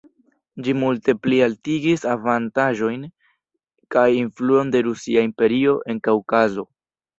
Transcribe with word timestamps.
Ĝi 0.67 0.73
multe 0.83 1.13
plialtigis 1.25 2.05
avantaĝojn 2.13 3.05
kaj 3.97 4.07
influon 4.23 4.75
de 4.77 4.83
Rusia 4.91 5.27
Imperio 5.31 5.79
en 5.95 6.05
Kaŭkazo. 6.11 6.69